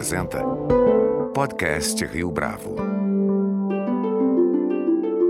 [0.00, 0.42] apresenta
[1.34, 2.99] Podcast Rio Bravo.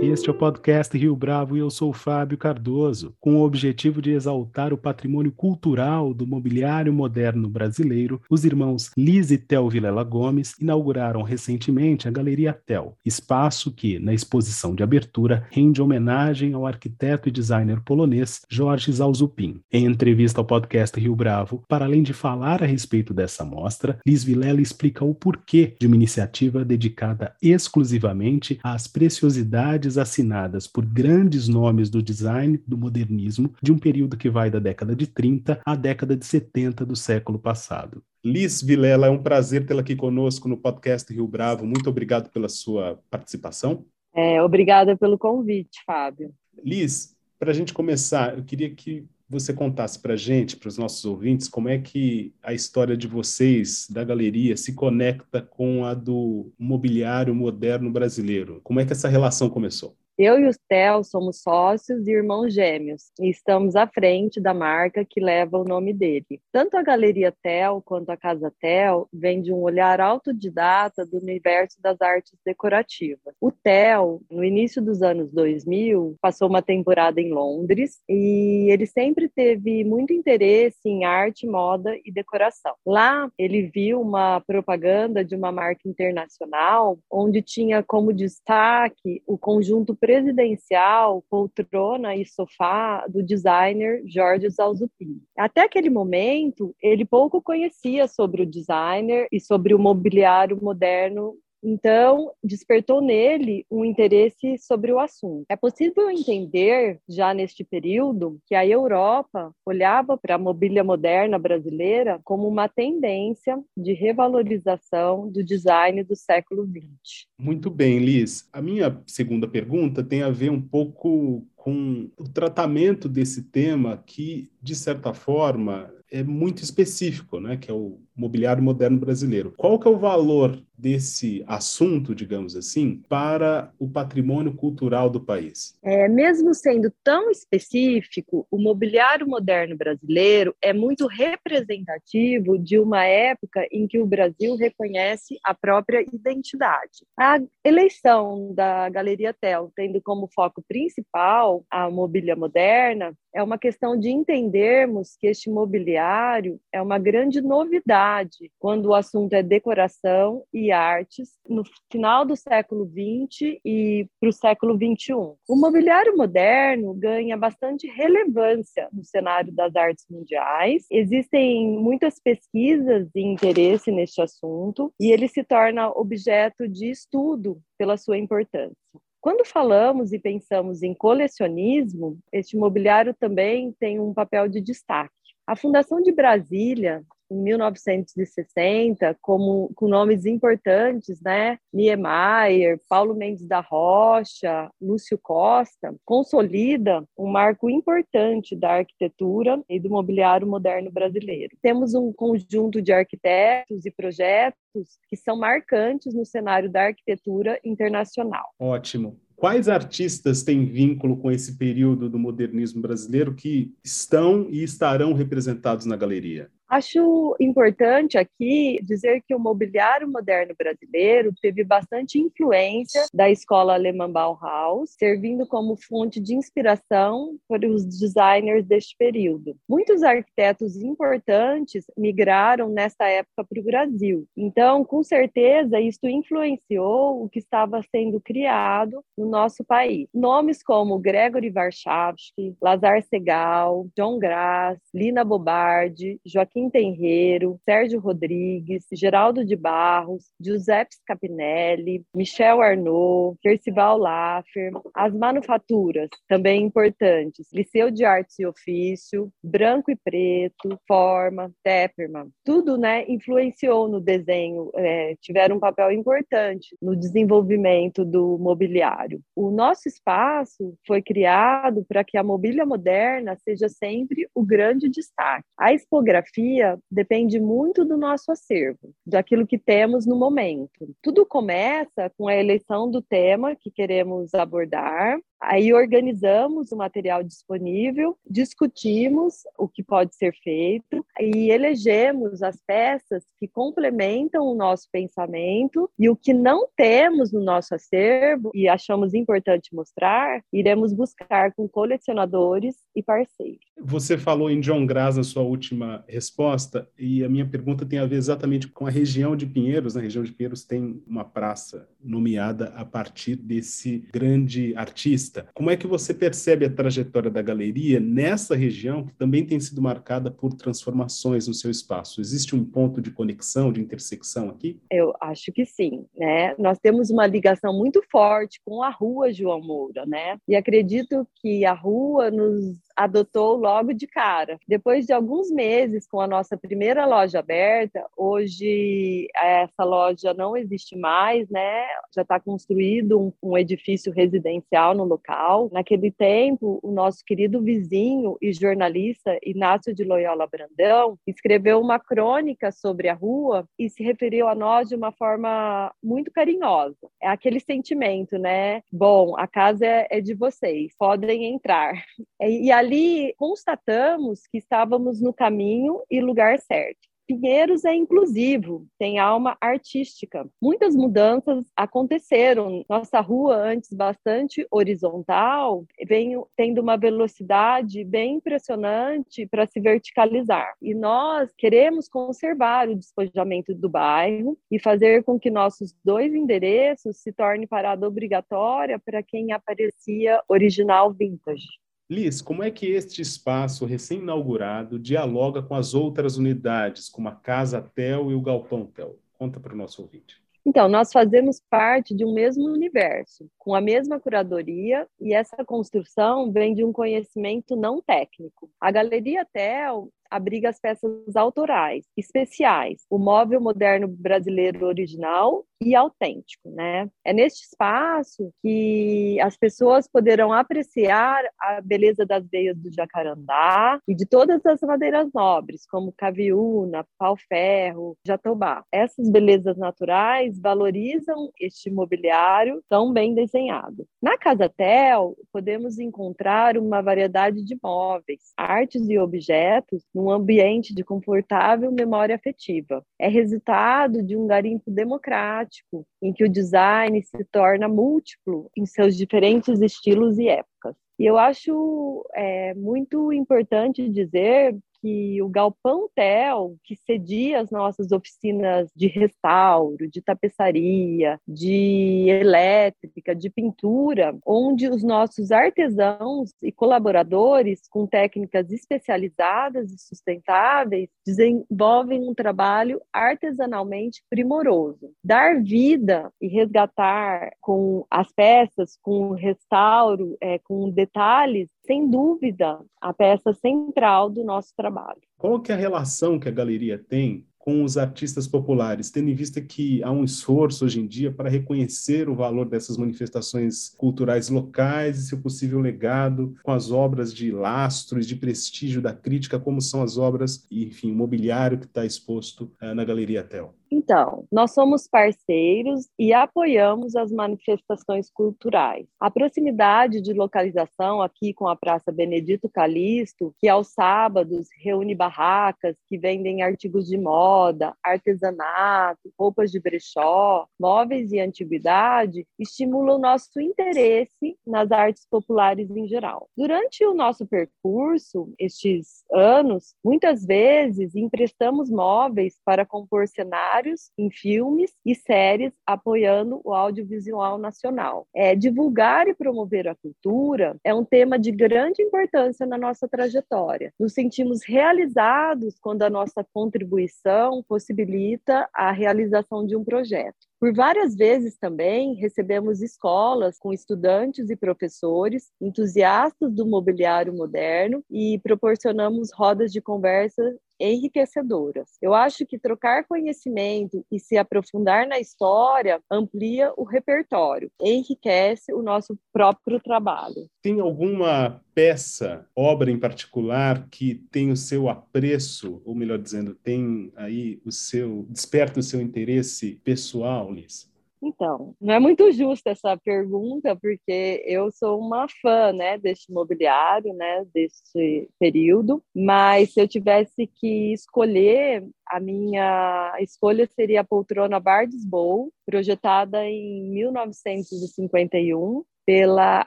[0.02, 4.10] Este é o podcast Rio Bravo e eu sou Fábio Cardoso, com o objetivo de
[4.12, 8.18] exaltar o patrimônio cultural do mobiliário moderno brasileiro.
[8.30, 14.14] Os irmãos Liz e Tel Vilela Gomes inauguraram recentemente a Galeria Tel, espaço que, na
[14.14, 19.60] exposição de abertura, rende homenagem ao arquiteto e designer polonês Jorge Zalzupin.
[19.70, 24.24] Em entrevista ao podcast Rio Bravo, para além de falar a respeito dessa mostra, Liz
[24.24, 31.90] Vilela explica o porquê de uma iniciativa dedicada exclusivamente às preciosidades assinadas por grandes nomes
[31.90, 36.16] do design do modernismo de um período que vai da década de 30 à década
[36.16, 38.02] de 70 do século passado.
[38.24, 41.64] Liz Vilela, é um prazer tê-la aqui conosco no podcast Rio Bravo.
[41.64, 43.84] Muito obrigado pela sua participação.
[44.14, 46.32] É, obrigada pelo convite, Fábio.
[46.62, 50.76] Liz, para a gente começar, eu queria que você contasse para a gente, para os
[50.76, 55.94] nossos ouvintes, como é que a história de vocês, da galeria, se conecta com a
[55.94, 58.60] do mobiliário moderno brasileiro.
[58.64, 59.96] Como é que essa relação começou?
[60.22, 65.02] Eu e o Theo somos sócios e irmãos gêmeos e estamos à frente da marca
[65.02, 66.42] que leva o nome dele.
[66.52, 71.80] Tanto a Galeria Tel quanto a Casa Tel vem de um olhar autodidata do universo
[71.80, 73.34] das artes decorativas.
[73.40, 79.26] O Tel, no início dos anos 2000, passou uma temporada em Londres e ele sempre
[79.26, 82.74] teve muito interesse em arte, moda e decoração.
[82.84, 89.96] Lá, ele viu uma propaganda de uma marca internacional onde tinha como destaque o conjunto
[90.10, 95.22] presidencial, poltrona e sofá do designer Jorge Zalzupin.
[95.38, 102.32] Até aquele momento, ele pouco conhecia sobre o designer e sobre o mobiliário moderno então,
[102.42, 105.44] despertou nele um interesse sobre o assunto.
[105.48, 112.20] É possível entender, já neste período, que a Europa olhava para a mobília moderna brasileira
[112.24, 117.26] como uma tendência de revalorização do design do século XX.
[117.38, 118.48] Muito bem, Liz.
[118.52, 124.50] A minha segunda pergunta tem a ver um pouco com o tratamento desse tema que,
[124.62, 129.52] de certa forma, é muito específico, né, que é o mobiliário moderno brasileiro.
[129.56, 135.76] Qual que é o valor desse assunto, digamos assim, para o patrimônio cultural do país?
[135.82, 143.66] É, mesmo sendo tão específico, o mobiliário moderno brasileiro é muito representativo de uma época
[143.70, 147.04] em que o Brasil reconhece a própria identidade.
[147.18, 153.98] A eleição da Galeria Tel, tendo como foco principal a mobília moderna, é uma questão
[153.98, 160.69] de entendermos que este mobiliário é uma grande novidade quando o assunto é decoração e
[160.72, 165.12] artes no final do século XX e para o século XXI.
[165.48, 170.86] O mobiliário moderno ganha bastante relevância no cenário das artes mundiais.
[170.90, 177.96] Existem muitas pesquisas e interesse neste assunto e ele se torna objeto de estudo pela
[177.96, 178.76] sua importância.
[179.20, 185.12] Quando falamos e pensamos em colecionismo, este mobiliário também tem um papel de destaque.
[185.46, 191.58] A Fundação de Brasília, em 1960, como, com nomes importantes, né?
[191.72, 199.88] Niemeyer, Paulo Mendes da Rocha, Lúcio Costa, consolida um marco importante da arquitetura e do
[199.90, 201.56] mobiliário moderno brasileiro.
[201.62, 208.50] Temos um conjunto de arquitetos e projetos que são marcantes no cenário da arquitetura internacional.
[208.58, 209.18] Ótimo.
[209.40, 215.86] Quais artistas têm vínculo com esse período do modernismo brasileiro que estão e estarão representados
[215.86, 216.50] na galeria?
[216.70, 224.08] Acho importante aqui dizer que o mobiliário moderno brasileiro teve bastante influência da escola alemã
[224.08, 229.56] Bauhaus, servindo como fonte de inspiração para os designers deste período.
[229.68, 234.28] Muitos arquitetos importantes migraram nessa época para o Brasil.
[234.36, 240.06] Então, com certeza, isso influenciou o que estava sendo criado no nosso país.
[240.14, 248.84] Nomes como Gregory Warshawski, Lazar Segal, John Grass, Lina Bobardi, Joaquim Joaquim Tenreiro, Sérgio Rodrigues,
[248.92, 258.04] Geraldo de Barros, Giuseppe Scapinelli, Michel Arnaud, Percival Laffer, as manufaturas, também importantes, Liceu de
[258.04, 265.56] Artes e Ofício, Branco e Preto, Forma, Tepperman, tudo né, influenciou no desenho, é, tiveram
[265.56, 269.20] um papel importante no desenvolvimento do mobiliário.
[269.34, 275.44] O nosso espaço foi criado para que a mobília moderna seja sempre o grande destaque.
[275.58, 276.49] A expografia
[276.90, 280.94] depende muito do nosso acervo, daquilo que temos no momento.
[281.02, 288.16] Tudo começa com a eleição do tema que queremos abordar Aí organizamos o material disponível,
[288.28, 295.90] discutimos o que pode ser feito e elegemos as peças que complementam o nosso pensamento
[295.98, 301.66] e o que não temos no nosso acervo e achamos importante mostrar, iremos buscar com
[301.68, 303.64] colecionadores e parceiros.
[303.80, 308.06] Você falou em John Graz na sua última resposta e a minha pergunta tem a
[308.06, 309.94] ver exatamente com a região de Pinheiros.
[309.94, 315.29] Na região de Pinheiros tem uma praça nomeada a partir desse grande artista.
[315.54, 319.80] Como é que você percebe a trajetória da galeria nessa região que também tem sido
[319.80, 322.20] marcada por transformações no seu espaço?
[322.20, 324.80] Existe um ponto de conexão, de intersecção aqui?
[324.90, 326.54] Eu acho que sim, né?
[326.58, 330.38] Nós temos uma ligação muito forte com a Rua João Moura, né?
[330.48, 334.58] E acredito que a rua nos adotou logo de cara.
[334.68, 340.96] Depois de alguns meses com a nossa primeira loja aberta, hoje essa loja não existe
[340.98, 341.86] mais, né?
[342.14, 345.70] Já está construído um, um, edifício residencial no local.
[345.72, 352.70] Naquele tempo, o nosso querido vizinho e jornalista Inácio de Loyola Brandão escreveu uma crônica
[352.70, 356.96] sobre a rua e se referiu a nós de uma forma muito carinhosa.
[357.22, 358.82] É aquele sentimento, né?
[358.92, 361.94] Bom, a casa é, é de vocês, podem entrar.
[362.42, 367.08] E ali ali constatamos que estávamos no caminho e lugar certo.
[367.24, 370.44] Pinheiros é inclusivo, tem alma artística.
[370.60, 372.84] Muitas mudanças aconteceram.
[372.88, 380.74] Nossa rua, antes bastante horizontal, vem tendo uma velocidade bem impressionante para se verticalizar.
[380.82, 387.18] E nós queremos conservar o despojamento do bairro e fazer com que nossos dois endereços
[387.18, 391.68] se tornem parada obrigatória para quem aparecia original vintage.
[392.10, 397.80] Liz, como é que este espaço recém-inaugurado dialoga com as outras unidades, como a Casa
[397.80, 399.16] Tel e o Galpão Tel?
[399.38, 400.42] Conta para o nosso ouvinte.
[400.66, 406.50] Então, nós fazemos parte de um mesmo universo, com a mesma curadoria, e essa construção
[406.50, 408.68] vem de um conhecimento não técnico.
[408.80, 416.70] A Galeria Tel abriga as peças autorais, especiais, o móvel moderno brasileiro original e autêntico,
[416.70, 417.08] né?
[417.24, 424.14] É neste espaço que as pessoas poderão apreciar a beleza das veias do jacarandá e
[424.14, 428.84] de todas as madeiras nobres, como caviúna, pau-ferro, jatobá.
[428.92, 434.06] Essas belezas naturais valorizam este mobiliário tão bem desenhado.
[434.20, 441.02] Na Casa Tel, podemos encontrar uma variedade de móveis, artes e objetos num ambiente de
[441.02, 443.02] confortável memória afetiva.
[443.18, 449.16] É resultado de um garimpo democrático, em que o design se torna múltiplo em seus
[449.16, 450.94] diferentes estilos e épocas.
[451.18, 458.12] E eu acho é, muito importante dizer que o Galpão Tel, que cedia as nossas
[458.12, 467.80] oficinas de restauro, de tapeçaria, de elétrica, de pintura, onde os nossos artesãos e colaboradores
[467.88, 475.12] com técnicas especializadas e sustentáveis desenvolvem um trabalho artesanalmente primoroso.
[475.24, 482.78] Dar vida e resgatar com as peças, com o restauro, é, com detalhes, sem dúvida,
[483.00, 485.20] a peça central do nosso trabalho.
[485.36, 489.34] Qual que é a relação que a galeria tem com os artistas populares, tendo em
[489.34, 494.48] vista que há um esforço hoje em dia para reconhecer o valor dessas manifestações culturais
[494.48, 499.58] locais e seu possível legado com as obras de lastro e de prestígio da crítica,
[499.58, 503.74] como são as obras, enfim, o mobiliário que está exposto uh, na Galeria Tel.
[503.90, 509.06] Então, nós somos parceiros e apoiamos as manifestações culturais.
[509.18, 515.96] A proximidade de localização aqui com a Praça Benedito Calixto, que aos sábados reúne barracas
[516.06, 523.60] que vendem artigos de moda, artesanato, roupas de brechó, móveis e antiguidade, estimula o nosso
[523.60, 526.48] interesse nas artes populares em geral.
[526.56, 533.79] Durante o nosso percurso, estes anos, muitas vezes emprestamos móveis para compor cenários
[534.18, 538.26] em filmes e séries apoiando o audiovisual nacional.
[538.34, 543.92] É, divulgar e promover a cultura é um tema de grande importância na nossa trajetória.
[543.98, 550.49] Nos sentimos realizados quando a nossa contribuição possibilita a realização de um projeto.
[550.60, 558.38] Por várias vezes também recebemos escolas com estudantes e professores entusiastas do mobiliário moderno e
[558.42, 560.42] proporcionamos rodas de conversa
[560.78, 561.96] enriquecedoras.
[562.00, 568.82] Eu acho que trocar conhecimento e se aprofundar na história amplia o repertório, enriquece o
[568.82, 570.46] nosso próprio trabalho.
[570.62, 577.12] Tem alguma peça, obra em particular que tem o seu apreço, ou melhor dizendo, tem
[577.16, 580.90] aí o seu desperta o seu interesse pessoal, Liz?
[581.22, 587.12] Então, não é muito justa essa pergunta, porque eu sou uma fã, né, deste mobiliário,
[587.12, 594.58] né, deste período, mas se eu tivesse que escolher, a minha escolha seria a poltrona
[594.58, 599.64] Bardesbow, projetada em 1951 pela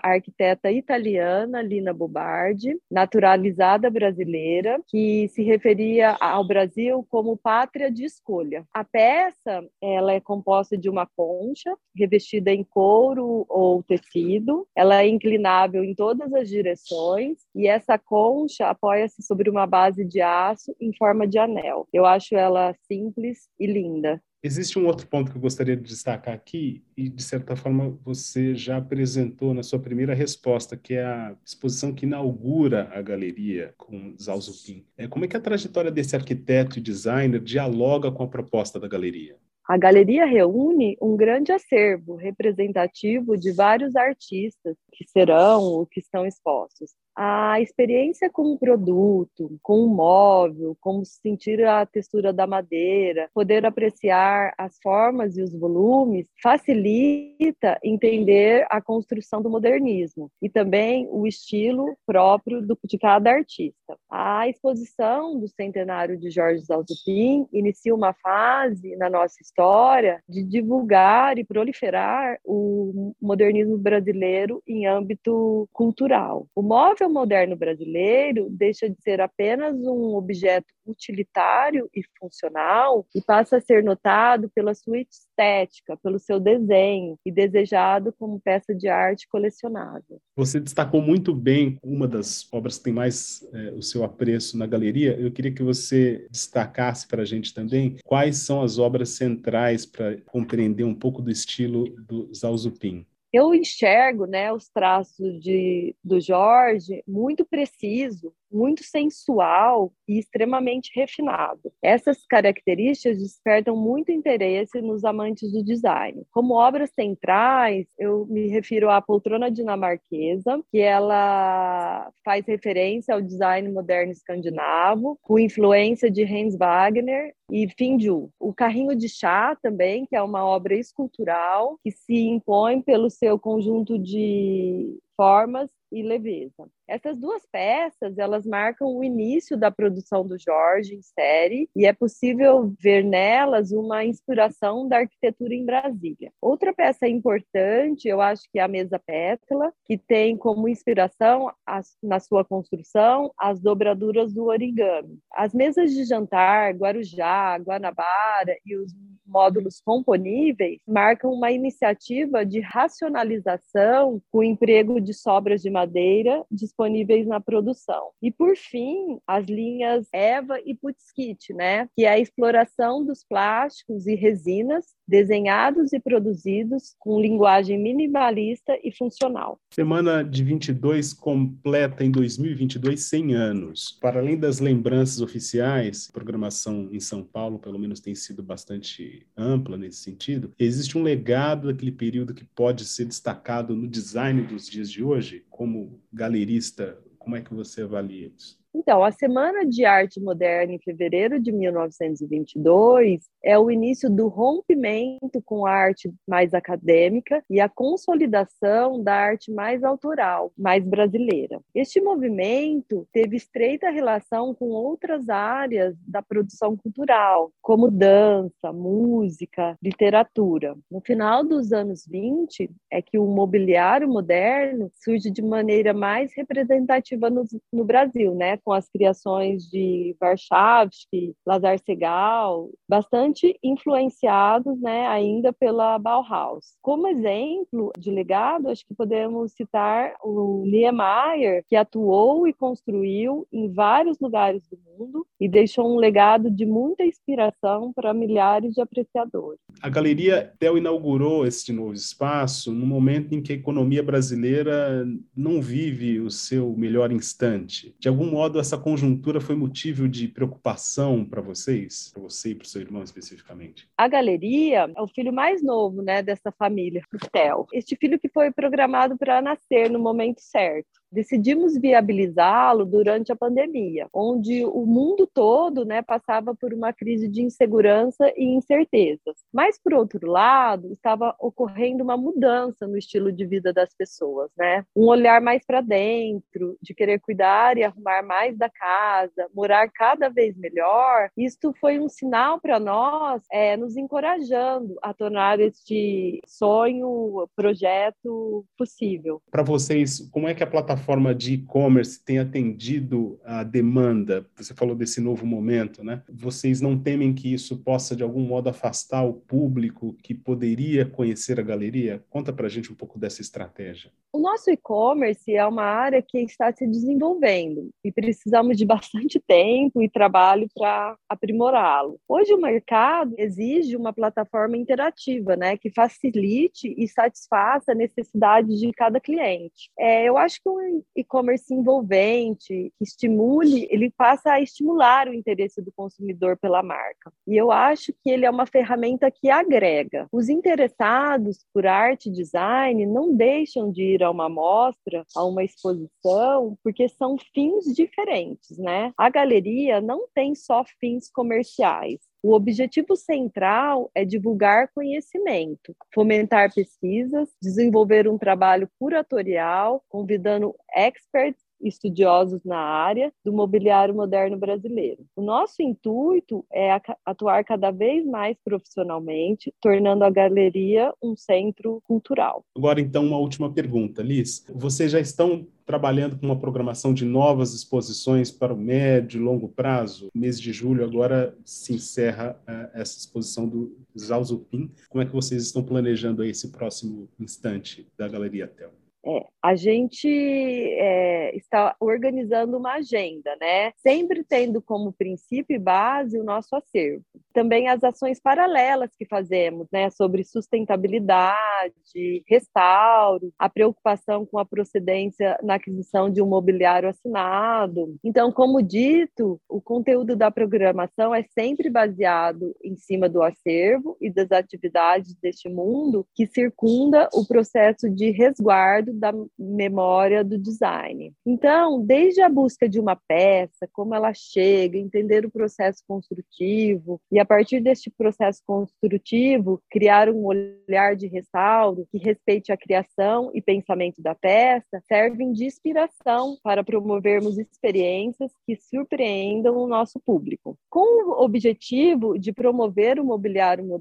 [0.00, 8.64] arquiteta italiana Lina Bobardi, naturalizada brasileira, que se referia ao Brasil como pátria de escolha.
[8.72, 14.64] A peça ela é composta de uma concha revestida em couro ou tecido.
[14.76, 20.20] Ela é inclinável em todas as direções e essa concha apoia-se sobre uma base de
[20.20, 21.88] aço em forma de anel.
[21.92, 24.22] Eu acho ela simples e linda.
[24.44, 28.56] Existe um outro ponto que eu gostaria de destacar aqui, e de certa forma você
[28.56, 34.16] já apresentou na sua primeira resposta, que é a exposição que inaugura a galeria com
[34.20, 34.84] Zhao Zupin.
[34.98, 38.88] É, como é que a trajetória desse arquiteto e designer dialoga com a proposta da
[38.88, 39.36] galeria?
[39.68, 46.26] A galeria reúne um grande acervo representativo de vários artistas que serão ou que estão
[46.26, 53.28] expostos a experiência com o produto, com o móvel, como sentir a textura da madeira,
[53.34, 61.06] poder apreciar as formas e os volumes, facilita entender a construção do modernismo e também
[61.10, 63.96] o estilo próprio do, de cada artista.
[64.10, 71.38] A exposição do centenário de Jorge Zaltupin inicia uma fase na nossa história de divulgar
[71.38, 76.46] e proliferar o modernismo brasileiro em âmbito cultural.
[76.54, 83.22] O móvel móvel moderno brasileiro deixa de ser apenas um objeto utilitário e funcional e
[83.22, 88.88] passa a ser notado pela sua estética, pelo seu desenho e desejado como peça de
[88.88, 90.20] arte colecionável.
[90.36, 94.66] Você destacou muito bem uma das obras que tem mais é, o seu apreço na
[94.66, 95.16] galeria.
[95.18, 100.16] Eu queria que você destacasse para a gente também quais são as obras centrais para
[100.26, 106.20] compreender um pouco do estilo do Zhao Zupin eu enxergo né, os traços de, do
[106.20, 111.72] Jorge muito preciso, muito sensual e extremamente refinado.
[111.82, 116.22] Essas características despertam muito interesse nos amantes do design.
[116.30, 123.70] Como obras centrais, eu me refiro à poltrona dinamarquesa, que ela faz referência ao design
[123.70, 128.30] moderno escandinavo, com influência de Hans Wagner e Finju.
[128.38, 133.38] O carrinho de chá também, que é uma obra escultural que se impõe pelo seu
[133.38, 136.68] conjunto de formas e leveza.
[136.88, 141.92] Essas duas peças, elas marcam o início da produção do Jorge em série e é
[141.92, 146.32] possível ver nelas uma inspiração da arquitetura em Brasília.
[146.40, 151.96] Outra peça importante, eu acho que é a mesa pétala, que tem como inspiração as,
[152.02, 155.18] na sua construção as dobraduras do origami.
[155.32, 158.92] As mesas de jantar, Guarujá, Guanabara e os
[159.26, 167.26] módulos componíveis marcam uma iniciativa de racionalização com o emprego de sobras de madeira disponíveis
[167.26, 168.10] na produção.
[168.20, 174.06] E por fim, as linhas Eva e Putskit, né, que é a exploração dos plásticos
[174.06, 179.58] e resinas desenhados e produzidos com linguagem minimalista e funcional.
[179.74, 183.98] Semana de 22 completa em 2022 100 anos.
[184.00, 189.76] Para além das lembranças oficiais, programação em São Paulo, pelo menos, tem sido bastante ampla
[189.76, 190.54] nesse sentido.
[190.58, 195.44] Existe um legado daquele período que pode ser destacado no design dos dias de hoje,
[195.50, 198.61] como galerista, como é que você avalia isso?
[198.74, 205.42] Então, a Semana de Arte Moderna em fevereiro de 1922 é o início do rompimento
[205.44, 211.60] com a arte mais acadêmica e a consolidação da arte mais autoral, mais brasileira.
[211.74, 220.74] Este movimento teve estreita relação com outras áreas da produção cultural, como dança, música, literatura.
[220.90, 227.28] No final dos anos 20 é que o mobiliário moderno surge de maneira mais representativa
[227.28, 228.58] no, no Brasil, né?
[228.64, 236.76] Com as criações de Warszawski, Lazar Segal, bastante influenciados né, ainda pela Bauhaus.
[236.80, 243.72] Como exemplo de legado, acho que podemos citar o Niemeyer, que atuou e construiu em
[243.72, 249.60] vários lugares do mundo e deixou um legado de muita inspiração para milhares de apreciadores.
[249.80, 255.60] A Galeria Tel inaugurou este novo espaço no momento em que a economia brasileira não
[255.60, 257.94] vive o seu melhor instante.
[257.98, 262.64] De algum modo, essa conjuntura foi motivo de preocupação para vocês, para você e para
[262.64, 263.88] o seu irmão especificamente?
[263.96, 267.66] A galeria é o filho mais novo, né, dessa família, o Theo.
[267.72, 271.01] Este filho que foi programado para nascer no momento certo.
[271.12, 277.42] Decidimos viabilizá-lo durante a pandemia, onde o mundo todo né, passava por uma crise de
[277.42, 279.36] insegurança e incertezas.
[279.52, 284.86] Mas, por outro lado, estava ocorrendo uma mudança no estilo de vida das pessoas, né?
[284.96, 290.30] Um olhar mais para dentro, de querer cuidar e arrumar mais da casa, morar cada
[290.30, 291.28] vez melhor.
[291.36, 299.42] Isto foi um sinal para nós, é, nos encorajando a tornar este sonho, projeto possível.
[299.50, 301.01] Para vocês, como é que a plataforma
[301.36, 304.46] de e-commerce tem atendido a demanda?
[304.56, 306.22] Você falou desse novo momento, né?
[306.28, 311.58] Vocês não temem que isso possa, de algum modo, afastar o público que poderia conhecer
[311.58, 312.24] a galeria?
[312.30, 314.10] Conta para a gente um pouco dessa estratégia.
[314.34, 320.02] O nosso e-commerce é uma área que está se desenvolvendo e precisamos de bastante tempo
[320.02, 322.18] e trabalho para aprimorá-lo.
[322.26, 328.90] Hoje o mercado exige uma plataforma interativa, né, que facilite e satisfaça a necessidade de
[328.92, 329.90] cada cliente.
[329.98, 330.80] É, eu acho que um
[331.16, 337.32] e-commerce envolvente, que estimule, ele passa a estimular o interesse do consumidor pela marca.
[337.46, 340.26] E eu acho que ele é uma ferramenta que agrega.
[340.32, 345.64] Os interessados por arte e design não deixam de ir a uma mostra, a uma
[345.64, 349.12] exposição, porque são fins diferentes, né?
[349.16, 352.31] A galeria não tem só fins comerciais.
[352.42, 362.60] O objetivo central é divulgar conhecimento, fomentar pesquisas, desenvolver um trabalho curatorial, convidando experts estudiosos
[362.64, 365.24] na área do mobiliário moderno brasileiro.
[365.36, 372.64] O nosso intuito é atuar cada vez mais profissionalmente, tornando a galeria um centro cultural.
[372.76, 374.64] Agora, então, uma última pergunta, Liz.
[374.74, 379.68] Vocês já estão trabalhando com uma programação de novas exposições para o médio e longo
[379.68, 380.30] prazo.
[380.34, 384.90] No mês de julho agora se encerra uh, essa exposição do Zalzupin.
[385.10, 389.01] Como é que vocês estão planejando esse próximo instante da Galeria Tel?
[389.24, 393.92] É, a gente é, está organizando uma agenda, né?
[393.96, 397.24] Sempre tendo como princípio e base o nosso acervo.
[397.54, 400.10] Também as ações paralelas que fazemos, né?
[400.10, 408.16] Sobre sustentabilidade, restauro, a preocupação com a procedência na aquisição de um mobiliário assinado.
[408.24, 414.28] Então, como dito, o conteúdo da programação é sempre baseado em cima do acervo e
[414.28, 421.32] das atividades deste mundo que circunda o processo de resguardo da memória do design.
[421.46, 427.38] Então, desde a busca de uma peça, como ela chega, entender o processo construtivo e
[427.38, 433.62] a partir deste processo construtivo criar um olhar de restauro que respeite a criação e
[433.62, 440.78] pensamento da peça, servem de inspiração para promovermos experiências que surpreendam o nosso público.
[440.90, 444.00] Com o objetivo de promover o mobiliário moderno,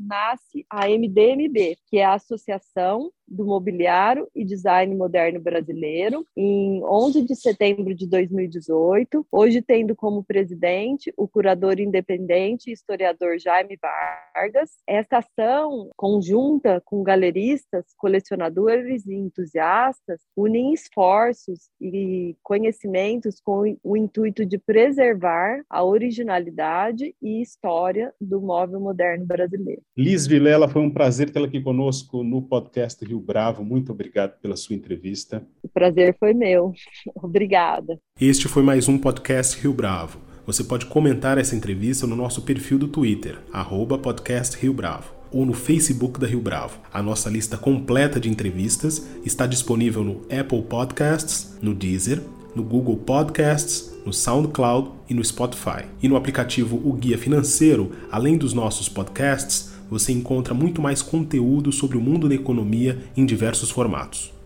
[0.00, 7.22] nasce a MDMB, que é a Associação do Mobiliário e Design Moderno Brasileiro, em 11
[7.22, 14.70] de setembro de 2018, hoje tendo como presidente o curador independente e historiador Jaime Vargas.
[14.86, 24.44] Esta ação conjunta com galeristas, colecionadores e entusiastas une esforços e conhecimentos com o intuito
[24.44, 29.82] de preservar a originalidade e história do móvel moderno brasileiro.
[29.96, 33.62] Liz Vilela, foi um prazer tê-la aqui conosco no podcast Rio Bravo.
[33.62, 35.46] Muito obrigado pela sua entrevista.
[35.62, 36.72] O prazer foi meu.
[37.14, 37.98] Obrigada.
[38.18, 40.18] Este foi mais um podcast Rio Bravo.
[40.46, 45.44] Você pode comentar essa entrevista no nosso perfil do Twitter, arroba podcast Rio Bravo, ou
[45.44, 46.80] no Facebook da Rio Bravo.
[46.92, 52.20] A nossa lista completa de entrevistas está disponível no Apple Podcasts, no Deezer,
[52.56, 55.84] no Google Podcasts, no SoundCloud e no Spotify.
[56.02, 61.72] E no aplicativo O Guia Financeiro, além dos nossos podcasts, você encontra muito mais conteúdo
[61.72, 64.39] sobre o mundo da economia em diversos formatos.